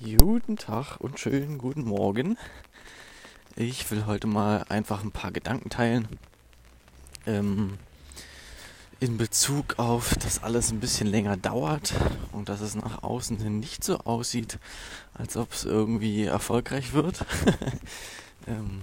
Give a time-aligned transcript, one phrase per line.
[0.00, 2.38] Guten Tag und schönen guten Morgen.
[3.56, 6.06] Ich will heute mal einfach ein paar Gedanken teilen.
[7.26, 7.78] Ähm,
[9.00, 11.94] in Bezug auf, dass alles ein bisschen länger dauert
[12.30, 14.60] und dass es nach außen hin nicht so aussieht,
[15.14, 17.26] als ob es irgendwie erfolgreich wird.
[18.46, 18.82] ähm,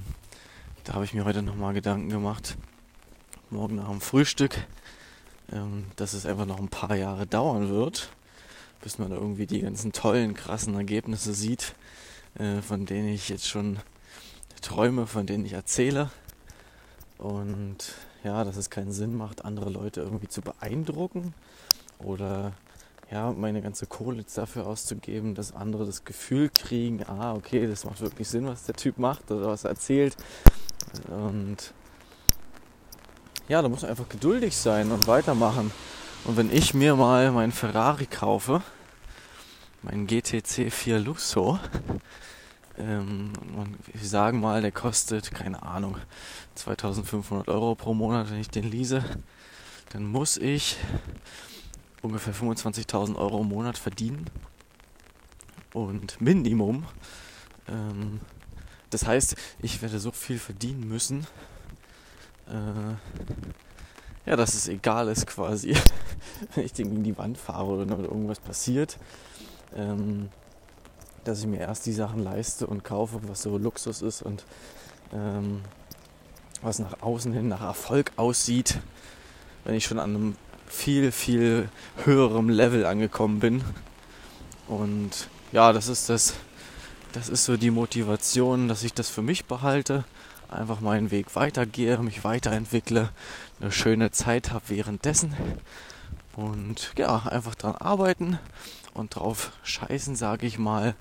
[0.83, 2.57] da habe ich mir heute nochmal Gedanken gemacht.
[3.49, 4.57] Morgen nach dem Frühstück,
[5.53, 8.09] ähm, dass es einfach noch ein paar Jahre dauern wird
[8.81, 11.75] bis man irgendwie die ganzen tollen, krassen Ergebnisse sieht,
[12.37, 13.79] äh, von denen ich jetzt schon
[14.61, 16.09] träume, von denen ich erzähle.
[17.17, 21.33] Und ja, dass es keinen Sinn macht, andere Leute irgendwie zu beeindrucken
[21.99, 22.53] oder
[23.11, 28.01] ja, meine ganze Kohle dafür auszugeben, dass andere das Gefühl kriegen, ah, okay, das macht
[28.01, 30.17] wirklich Sinn, was der Typ macht oder was er erzählt.
[31.07, 31.73] Und
[33.47, 35.71] ja, da muss man einfach geduldig sein und weitermachen.
[36.25, 38.63] Und wenn ich mir mal meinen Ferrari kaufe,
[39.83, 41.59] mein GTC 4 Lusso.
[42.79, 43.31] Ähm,
[43.93, 45.97] wir sagen mal, der kostet, keine Ahnung,
[46.55, 49.03] 2500 Euro pro Monat, wenn ich den lease.
[49.89, 50.77] Dann muss ich
[52.01, 54.25] ungefähr 25.000 Euro im Monat verdienen.
[55.73, 56.85] Und Minimum.
[57.67, 58.19] Ähm,
[58.89, 61.27] das heißt, ich werde so viel verdienen müssen,
[62.47, 62.95] äh,
[64.25, 65.75] ja, dass es egal ist quasi,
[66.55, 68.97] wenn ich den gegen die Wand fahre oder irgendwas passiert
[69.75, 70.29] ähm,
[71.23, 74.45] dass ich mir erst die Sachen leiste und kaufe, was so Luxus ist und
[75.13, 75.61] ähm,
[76.61, 78.79] was nach außen hin nach Erfolg aussieht,
[79.63, 80.35] wenn ich schon an einem
[80.67, 81.69] viel, viel
[82.03, 83.63] höherem Level angekommen bin.
[84.67, 86.33] Und ja, das ist das,
[87.11, 90.05] das ist so die Motivation, dass ich das für mich behalte,
[90.49, 93.09] einfach meinen Weg weitergehe, mich weiterentwickle,
[93.59, 95.35] eine schöne Zeit habe währenddessen
[96.35, 98.39] und ja, einfach dran arbeiten
[98.93, 100.95] und drauf scheißen, sage ich mal,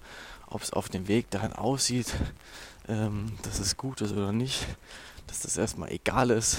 [0.46, 2.14] ob es auf dem Weg dahin aussieht,
[2.88, 4.66] ähm, dass es gut ist oder nicht,
[5.26, 6.58] dass das erstmal egal ist.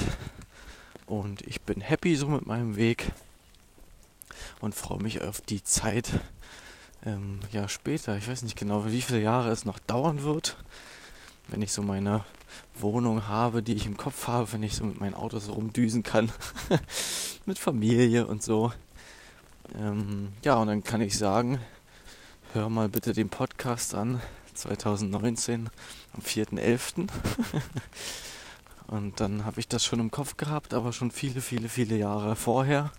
[1.05, 3.11] Und ich bin happy so mit meinem Weg
[4.59, 6.09] und freue mich auf die Zeit
[7.05, 8.17] ähm, ja später.
[8.17, 10.57] Ich weiß nicht genau, wie viele Jahre es noch dauern wird,
[11.47, 12.25] wenn ich so meine
[12.75, 16.31] Wohnung habe, die ich im Kopf habe, wenn ich so mit meinen Autos rumdüsen kann,
[17.45, 18.71] mit Familie und so.
[19.77, 21.59] Ähm, ja, und dann kann ich sagen,
[22.53, 24.21] hör mal bitte den Podcast an,
[24.53, 25.69] 2019
[26.13, 27.07] am 4.11.
[28.87, 32.35] und dann habe ich das schon im Kopf gehabt, aber schon viele, viele, viele Jahre
[32.35, 32.91] vorher.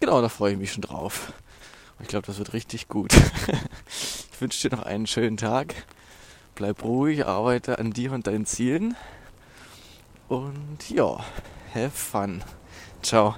[0.00, 1.32] Genau, da freue ich mich schon drauf.
[2.00, 3.14] Ich glaube, das wird richtig gut.
[4.32, 5.74] ich wünsche dir noch einen schönen Tag.
[6.54, 8.94] Bleib ruhig, arbeite an dir und deinen Zielen.
[10.28, 11.18] Und ja,
[11.74, 12.42] have fun.
[13.02, 13.34] Ciao.